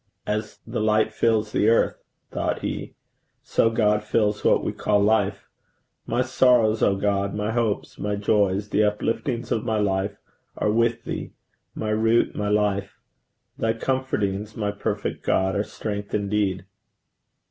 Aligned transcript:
'As 0.25 0.57
the 0.65 0.79
light 0.79 1.13
fills 1.13 1.51
the 1.51 1.69
earth,' 1.69 2.01
thought 2.31 2.61
he, 2.61 2.95
'so 3.43 3.69
God 3.69 4.03
fills 4.03 4.43
what 4.43 4.63
we 4.63 4.71
call 4.73 4.99
life. 4.99 5.47
My 6.07 6.23
sorrows, 6.23 6.81
O 6.81 6.95
God, 6.95 7.35
my 7.35 7.51
hopes, 7.51 7.99
my 7.99 8.15
joys, 8.15 8.69
the 8.69 8.79
upliftings 8.81 9.51
of 9.51 9.63
my 9.63 9.77
life 9.77 10.17
are 10.57 10.71
with 10.71 11.03
thee, 11.03 11.33
my 11.75 11.91
root, 11.91 12.35
my 12.35 12.49
life. 12.49 12.97
Thy 13.59 13.73
comfortings, 13.73 14.57
my 14.57 14.71
perfect 14.71 15.23
God, 15.23 15.55
are 15.55 15.63
strength 15.63 16.15
indeed!' 16.15 16.65